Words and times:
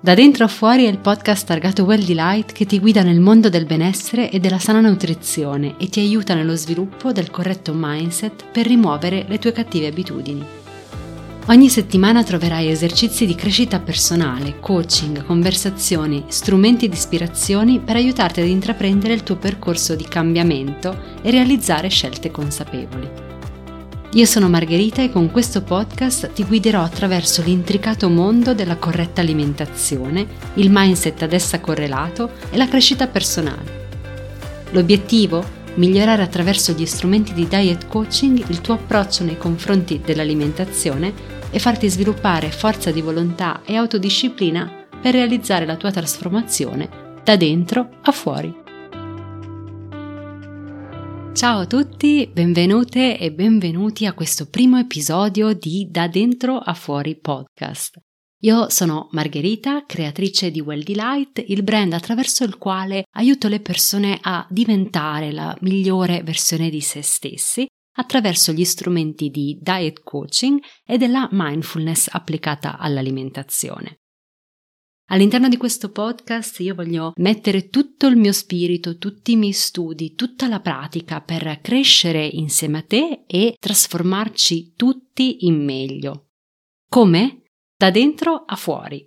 Da 0.00 0.14
dentro 0.14 0.44
a 0.44 0.48
fuori 0.48 0.84
è 0.84 0.88
il 0.88 0.98
podcast 0.98 1.44
targato 1.44 1.82
Well 1.82 2.04
Delight 2.04 2.52
che 2.52 2.66
ti 2.66 2.78
guida 2.78 3.02
nel 3.02 3.18
mondo 3.18 3.48
del 3.48 3.66
benessere 3.66 4.30
e 4.30 4.38
della 4.38 4.60
sana 4.60 4.78
nutrizione 4.78 5.74
e 5.76 5.88
ti 5.88 5.98
aiuta 5.98 6.34
nello 6.34 6.54
sviluppo 6.54 7.10
del 7.10 7.32
corretto 7.32 7.72
mindset 7.74 8.44
per 8.52 8.68
rimuovere 8.68 9.24
le 9.26 9.40
tue 9.40 9.50
cattive 9.50 9.88
abitudini. 9.88 10.44
Ogni 11.46 11.68
settimana 11.68 12.22
troverai 12.22 12.68
esercizi 12.68 13.26
di 13.26 13.34
crescita 13.34 13.80
personale, 13.80 14.60
coaching, 14.60 15.24
conversazioni, 15.24 16.26
strumenti 16.28 16.88
di 16.88 16.94
ispirazione 16.94 17.80
per 17.80 17.96
aiutarti 17.96 18.40
ad 18.40 18.46
intraprendere 18.46 19.14
il 19.14 19.24
tuo 19.24 19.34
percorso 19.34 19.96
di 19.96 20.04
cambiamento 20.04 20.96
e 21.22 21.30
realizzare 21.32 21.88
scelte 21.88 22.30
consapevoli. 22.30 23.27
Io 24.12 24.24
sono 24.24 24.48
Margherita 24.48 25.02
e 25.02 25.12
con 25.12 25.30
questo 25.30 25.60
podcast 25.60 26.32
ti 26.32 26.42
guiderò 26.42 26.82
attraverso 26.82 27.42
l'intricato 27.42 28.08
mondo 28.08 28.54
della 28.54 28.76
corretta 28.76 29.20
alimentazione, 29.20 30.26
il 30.54 30.70
mindset 30.70 31.22
ad 31.22 31.34
essa 31.34 31.60
correlato 31.60 32.30
e 32.48 32.56
la 32.56 32.66
crescita 32.66 33.06
personale. 33.06 33.86
L'obiettivo? 34.70 35.56
Migliorare 35.74 36.22
attraverso 36.22 36.72
gli 36.72 36.86
strumenti 36.86 37.34
di 37.34 37.46
diet 37.46 37.86
coaching 37.86 38.48
il 38.48 38.62
tuo 38.62 38.74
approccio 38.74 39.24
nei 39.24 39.36
confronti 39.36 40.00
dell'alimentazione 40.02 41.12
e 41.50 41.58
farti 41.58 41.88
sviluppare 41.88 42.50
forza 42.50 42.90
di 42.90 43.02
volontà 43.02 43.60
e 43.64 43.76
autodisciplina 43.76 44.86
per 45.02 45.12
realizzare 45.12 45.66
la 45.66 45.76
tua 45.76 45.90
trasformazione 45.90 46.88
da 47.22 47.36
dentro 47.36 47.90
a 48.02 48.10
fuori. 48.10 48.57
Ciao 51.38 51.60
a 51.60 51.66
tutti, 51.66 52.28
benvenute 52.32 53.16
e 53.16 53.30
benvenuti 53.30 54.06
a 54.06 54.12
questo 54.12 54.48
primo 54.48 54.76
episodio 54.76 55.52
di 55.52 55.86
Da 55.88 56.08
dentro 56.08 56.58
a 56.58 56.74
fuori 56.74 57.16
podcast. 57.16 57.96
Io 58.40 58.68
sono 58.70 59.06
Margherita, 59.12 59.86
creatrice 59.86 60.50
di 60.50 60.60
Well 60.60 60.82
Delight, 60.82 61.44
il 61.46 61.62
brand 61.62 61.92
attraverso 61.92 62.42
il 62.42 62.58
quale 62.58 63.04
aiuto 63.12 63.46
le 63.46 63.60
persone 63.60 64.18
a 64.20 64.44
diventare 64.50 65.30
la 65.30 65.56
migliore 65.60 66.24
versione 66.24 66.70
di 66.70 66.80
se 66.80 67.02
stessi 67.02 67.68
attraverso 67.98 68.50
gli 68.50 68.64
strumenti 68.64 69.30
di 69.30 69.60
diet 69.62 70.02
coaching 70.02 70.60
e 70.84 70.98
della 70.98 71.28
mindfulness 71.30 72.08
applicata 72.10 72.78
all'alimentazione. 72.78 74.00
All'interno 75.10 75.48
di 75.48 75.56
questo 75.56 75.90
podcast 75.90 76.60
io 76.60 76.74
voglio 76.74 77.12
mettere 77.16 77.70
tutto 77.70 78.06
il 78.08 78.16
mio 78.16 78.32
spirito, 78.32 78.98
tutti 78.98 79.32
i 79.32 79.36
miei 79.36 79.52
studi, 79.52 80.14
tutta 80.14 80.48
la 80.48 80.60
pratica 80.60 81.22
per 81.22 81.60
crescere 81.62 82.26
insieme 82.26 82.78
a 82.78 82.82
te 82.82 83.24
e 83.26 83.56
trasformarci 83.58 84.74
tutti 84.76 85.46
in 85.46 85.64
meglio. 85.64 86.26
Come? 86.90 87.44
Da 87.74 87.90
dentro 87.90 88.44
a 88.46 88.54
fuori. 88.54 89.06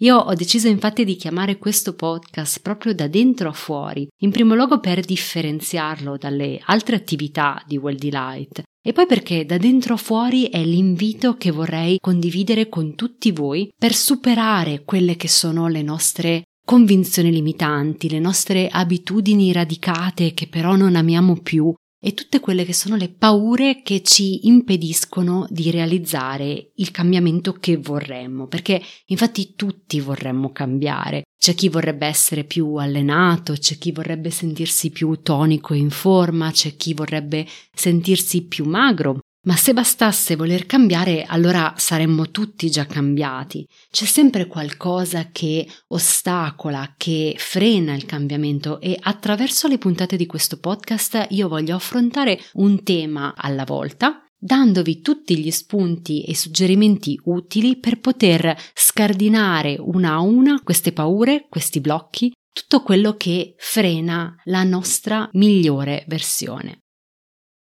Io 0.00 0.16
ho 0.18 0.34
deciso 0.34 0.68
infatti 0.68 1.04
di 1.04 1.16
chiamare 1.16 1.58
questo 1.58 1.94
podcast 1.96 2.60
proprio 2.60 2.94
da 2.94 3.08
dentro 3.08 3.48
a 3.48 3.54
fuori, 3.54 4.06
in 4.20 4.30
primo 4.30 4.54
luogo 4.54 4.78
per 4.78 5.00
differenziarlo 5.00 6.16
dalle 6.16 6.60
altre 6.62 6.94
attività 6.94 7.60
di 7.66 7.76
Well 7.76 7.96
Delight 7.96 8.62
e 8.86 8.92
poi 8.92 9.06
perché 9.06 9.44
da 9.44 9.58
dentro 9.58 9.94
a 9.94 9.96
fuori 9.96 10.44
è 10.44 10.62
l'invito 10.62 11.36
che 11.36 11.50
vorrei 11.50 11.98
condividere 12.00 12.68
con 12.68 12.94
tutti 12.94 13.32
voi 13.32 13.68
per 13.76 13.92
superare 13.92 14.84
quelle 14.84 15.16
che 15.16 15.26
sono 15.26 15.66
le 15.66 15.82
nostre 15.82 16.44
convinzioni 16.64 17.32
limitanti, 17.32 18.08
le 18.08 18.20
nostre 18.20 18.68
abitudini 18.68 19.52
radicate 19.52 20.34
che 20.34 20.46
però 20.46 20.76
non 20.76 20.94
amiamo 20.94 21.34
più 21.40 21.74
e 22.06 22.14
tutte 22.14 22.38
quelle 22.38 22.64
che 22.64 22.72
sono 22.72 22.94
le 22.94 23.08
paure 23.08 23.82
che 23.82 24.00
ci 24.02 24.46
impediscono 24.46 25.44
di 25.50 25.72
realizzare 25.72 26.70
il 26.76 26.92
cambiamento 26.92 27.54
che 27.54 27.78
vorremmo, 27.78 28.46
perché 28.46 28.80
infatti 29.06 29.54
tutti 29.56 29.98
vorremmo 29.98 30.52
cambiare. 30.52 31.24
C'è 31.36 31.54
chi 31.56 31.68
vorrebbe 31.68 32.06
essere 32.06 32.44
più 32.44 32.76
allenato, 32.76 33.54
c'è 33.54 33.76
chi 33.76 33.90
vorrebbe 33.90 34.30
sentirsi 34.30 34.90
più 34.90 35.20
tonico 35.20 35.74
e 35.74 35.78
in 35.78 35.90
forma, 35.90 36.52
c'è 36.52 36.76
chi 36.76 36.94
vorrebbe 36.94 37.44
sentirsi 37.74 38.44
più 38.44 38.66
magro, 38.66 39.18
ma 39.46 39.56
se 39.56 39.72
bastasse 39.72 40.36
voler 40.36 40.66
cambiare, 40.66 41.24
allora 41.24 41.74
saremmo 41.76 42.30
tutti 42.30 42.70
già 42.70 42.84
cambiati. 42.86 43.66
C'è 43.90 44.04
sempre 44.04 44.46
qualcosa 44.46 45.30
che 45.30 45.66
ostacola, 45.88 46.94
che 46.96 47.34
frena 47.38 47.94
il 47.94 48.06
cambiamento 48.06 48.80
e 48.80 48.96
attraverso 49.00 49.68
le 49.68 49.78
puntate 49.78 50.16
di 50.16 50.26
questo 50.26 50.58
podcast 50.58 51.26
io 51.30 51.48
voglio 51.48 51.76
affrontare 51.76 52.38
un 52.54 52.82
tema 52.82 53.34
alla 53.36 53.64
volta 53.64 54.20
dandovi 54.38 55.00
tutti 55.00 55.38
gli 55.38 55.50
spunti 55.50 56.22
e 56.22 56.36
suggerimenti 56.36 57.18
utili 57.24 57.78
per 57.78 58.00
poter 58.00 58.56
scardinare 58.74 59.76
una 59.78 60.12
a 60.12 60.20
una 60.20 60.60
queste 60.62 60.92
paure, 60.92 61.46
questi 61.48 61.80
blocchi, 61.80 62.32
tutto 62.52 62.82
quello 62.82 63.16
che 63.16 63.54
frena 63.58 64.34
la 64.44 64.62
nostra 64.62 65.28
migliore 65.32 66.04
versione. 66.06 66.85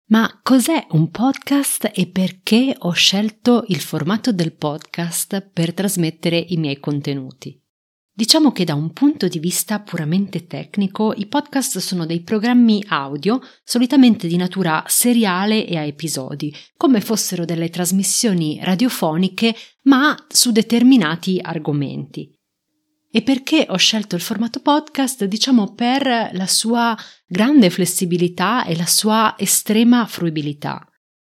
Ma 0.07 0.41
cos'è 0.43 0.87
un 0.91 1.11
podcast 1.11 1.91
e 1.95 2.07
perché 2.07 2.75
ho 2.79 2.93
scelto 2.93 3.65
il 3.69 3.81
formato 3.81 4.33
del 4.33 4.53
podcast 4.53 5.41
per 5.51 5.73
trasmettere 5.73 6.37
i 6.37 6.59
miei 6.59 6.79
contenuti? 6.79 7.59
Diciamo 8.13 8.53
che 8.53 8.65
da 8.65 8.75
un 8.75 8.93
punto 8.93 9.29
di 9.29 9.39
vista 9.39 9.81
puramente 9.81 10.47
tecnico 10.47 11.15
i 11.17 11.27
podcast 11.27 11.79
sono 11.79 12.05
dei 12.05 12.21
programmi 12.21 12.85
audio 12.89 13.41
solitamente 13.65 14.29
di 14.29 14.37
natura 14.37 14.85
seriale 14.87 15.67
e 15.67 15.79
a 15.79 15.85
episodi, 15.85 16.55
come 16.77 17.01
fossero 17.01 17.47
delle 17.47 17.71
trasmissioni 17.71 18.61
radiofoniche 18.63 19.55
ma 19.85 20.15
su 20.29 20.53
determinati 20.53 21.41
argomenti. 21.43 22.31
E 23.17 23.23
perché 23.23 23.65
ho 23.69 23.77
scelto 23.77 24.17
il 24.17 24.21
formato 24.21 24.59
podcast? 24.59 25.25
Diciamo 25.27 25.73
per 25.75 26.31
la 26.33 26.47
sua 26.49 26.99
grande 27.29 27.71
flessibilità 27.71 28.65
e 28.65 28.75
la 28.75 28.87
sua 28.87 29.37
estrema 29.39 30.05
fruibilità. 30.05 30.85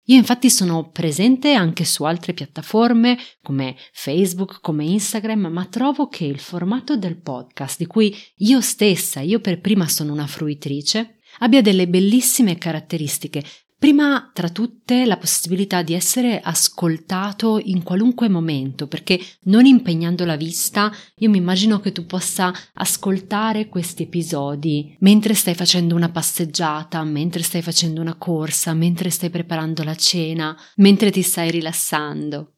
Io 0.07 0.17
infatti 0.17 0.51
sono 0.51 0.91
presente 0.91 1.53
anche 1.53 1.85
su 1.85 2.03
altre 2.03 2.33
piattaforme 2.33 3.17
come 3.41 3.77
Facebook, 3.93 4.59
come 4.61 4.85
Instagram, 4.85 5.47
ma 5.47 5.65
trovo 5.67 6.09
che 6.09 6.25
il 6.25 6.41
formato 6.41 6.97
del 6.97 7.21
podcast, 7.21 7.79
di 7.79 7.87
cui 7.87 8.13
io 8.39 8.61
stessa, 8.61 9.21
io 9.21 9.39
per 9.39 9.61
prima 9.61 9.87
sono 9.87 10.13
una 10.13 10.27
fruitrice, 10.27 11.19
abbia 11.39 11.63
delle 11.63 11.87
bellissime 11.87 12.59
caratteristiche, 12.59 13.45
Prima 13.87 14.33
tra 14.33 14.49
tutte 14.49 15.07
la 15.07 15.17
possibilità 15.17 15.83
di 15.83 15.95
essere 15.95 16.41
ascoltato 16.41 17.61
in 17.63 17.85
qualunque 17.85 18.29
momento, 18.29 18.89
perché 18.89 19.17
non 19.43 19.65
impegnando 19.65 20.25
la 20.25 20.35
vista, 20.35 20.93
io 21.19 21.31
mi 21.31 21.37
immagino 21.37 21.79
che 21.79 21.93
tu 21.93 22.05
possa 22.05 22.53
ascoltare 22.75 23.69
questi 23.69 24.03
episodi 24.03 24.97
mentre 24.99 25.35
stai 25.35 25.55
facendo 25.55 25.95
una 25.95 26.09
passeggiata, 26.09 27.05
mentre 27.05 27.45
stai 27.45 27.63
facendo 27.63 28.01
una 28.01 28.17
corsa, 28.17 28.75
mentre 28.75 29.09
stai 29.11 29.31
preparando 29.31 29.85
la 29.85 29.95
cena, 29.95 30.59
mentre 30.79 31.13
ti 31.13 31.23
stai 31.23 31.53
rilassando. 31.53 32.56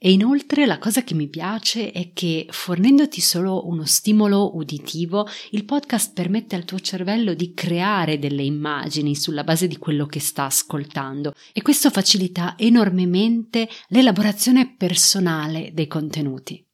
E 0.00 0.12
inoltre 0.12 0.64
la 0.64 0.78
cosa 0.78 1.02
che 1.02 1.14
mi 1.14 1.26
piace 1.26 1.90
è 1.90 2.12
che 2.12 2.46
fornendoti 2.50 3.20
solo 3.20 3.66
uno 3.66 3.84
stimolo 3.84 4.56
uditivo, 4.56 5.26
il 5.50 5.64
podcast 5.64 6.12
permette 6.12 6.54
al 6.54 6.64
tuo 6.64 6.78
cervello 6.78 7.34
di 7.34 7.52
creare 7.52 8.20
delle 8.20 8.44
immagini 8.44 9.16
sulla 9.16 9.42
base 9.42 9.66
di 9.66 9.76
quello 9.76 10.06
che 10.06 10.20
sta 10.20 10.44
ascoltando 10.44 11.34
e 11.52 11.62
questo 11.62 11.90
facilita 11.90 12.54
enormemente 12.56 13.68
l'elaborazione 13.88 14.72
personale 14.76 15.72
dei 15.74 15.88
contenuti. 15.88 16.64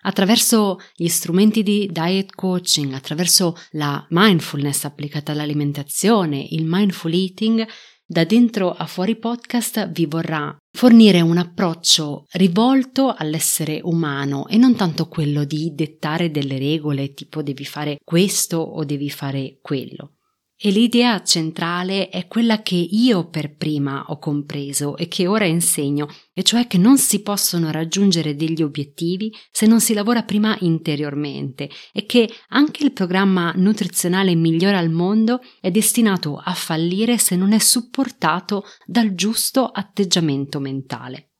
Attraverso 0.00 0.78
gli 0.96 1.08
strumenti 1.08 1.62
di 1.62 1.88
diet 1.92 2.34
coaching, 2.34 2.92
attraverso 2.92 3.56
la 3.72 4.04
mindfulness 4.10 4.82
applicata 4.82 5.30
all'alimentazione, 5.30 6.44
il 6.50 6.64
mindful 6.66 7.12
eating, 7.12 7.64
da 8.10 8.24
dentro 8.24 8.70
a 8.70 8.86
fuori 8.86 9.16
podcast 9.16 9.90
vi 9.90 10.06
vorrà 10.06 10.56
fornire 10.74 11.20
un 11.20 11.36
approccio 11.36 12.24
rivolto 12.30 13.14
all'essere 13.14 13.80
umano 13.82 14.48
e 14.48 14.56
non 14.56 14.74
tanto 14.76 15.08
quello 15.08 15.44
di 15.44 15.74
dettare 15.74 16.30
delle 16.30 16.58
regole 16.58 17.12
tipo 17.12 17.42
devi 17.42 17.66
fare 17.66 17.98
questo 18.02 18.56
o 18.56 18.82
devi 18.84 19.10
fare 19.10 19.58
quello. 19.60 20.14
E 20.60 20.70
l'idea 20.72 21.22
centrale 21.22 22.08
è 22.08 22.26
quella 22.26 22.62
che 22.62 22.74
io 22.74 23.28
per 23.28 23.54
prima 23.54 24.06
ho 24.08 24.18
compreso 24.18 24.96
e 24.96 25.06
che 25.06 25.28
ora 25.28 25.44
insegno, 25.44 26.08
e 26.32 26.42
cioè 26.42 26.66
che 26.66 26.78
non 26.78 26.98
si 26.98 27.22
possono 27.22 27.70
raggiungere 27.70 28.34
degli 28.34 28.60
obiettivi 28.64 29.32
se 29.52 29.66
non 29.66 29.80
si 29.80 29.94
lavora 29.94 30.24
prima 30.24 30.56
interiormente 30.62 31.70
e 31.92 32.06
che 32.06 32.28
anche 32.48 32.82
il 32.82 32.92
programma 32.92 33.52
nutrizionale 33.54 34.34
migliore 34.34 34.76
al 34.76 34.90
mondo 34.90 35.38
è 35.60 35.70
destinato 35.70 36.42
a 36.42 36.54
fallire 36.54 37.18
se 37.18 37.36
non 37.36 37.52
è 37.52 37.60
supportato 37.60 38.64
dal 38.84 39.14
giusto 39.14 39.64
atteggiamento 39.64 40.58
mentale. 40.58 41.34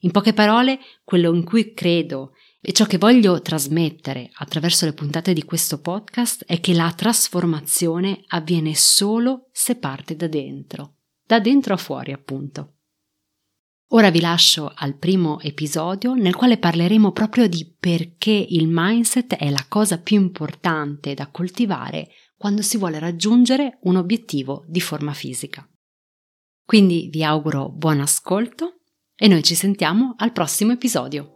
In 0.00 0.10
poche 0.10 0.34
parole, 0.34 0.78
quello 1.04 1.32
in 1.34 1.42
cui 1.42 1.72
credo 1.72 2.32
e 2.68 2.72
ciò 2.72 2.84
che 2.84 2.98
voglio 2.98 3.40
trasmettere 3.42 4.28
attraverso 4.38 4.86
le 4.86 4.92
puntate 4.92 5.32
di 5.32 5.44
questo 5.44 5.80
podcast 5.80 6.46
è 6.46 6.58
che 6.58 6.74
la 6.74 6.92
trasformazione 6.92 8.24
avviene 8.26 8.74
solo 8.74 9.50
se 9.52 9.76
parte 9.76 10.16
da 10.16 10.26
dentro, 10.26 10.96
da 11.24 11.38
dentro 11.38 11.74
a 11.74 11.76
fuori 11.76 12.10
appunto. 12.10 12.78
Ora 13.90 14.10
vi 14.10 14.18
lascio 14.18 14.72
al 14.74 14.98
primo 14.98 15.38
episodio 15.42 16.14
nel 16.14 16.34
quale 16.34 16.58
parleremo 16.58 17.12
proprio 17.12 17.46
di 17.46 17.72
perché 17.78 18.32
il 18.32 18.66
mindset 18.66 19.36
è 19.36 19.48
la 19.48 19.64
cosa 19.68 20.00
più 20.00 20.20
importante 20.20 21.14
da 21.14 21.30
coltivare 21.30 22.08
quando 22.36 22.62
si 22.62 22.78
vuole 22.78 22.98
raggiungere 22.98 23.78
un 23.82 23.94
obiettivo 23.94 24.64
di 24.66 24.80
forma 24.80 25.12
fisica. 25.12 25.64
Quindi 26.64 27.10
vi 27.12 27.22
auguro 27.22 27.68
buon 27.68 28.00
ascolto 28.00 28.80
e 29.14 29.28
noi 29.28 29.44
ci 29.44 29.54
sentiamo 29.54 30.14
al 30.18 30.32
prossimo 30.32 30.72
episodio. 30.72 31.35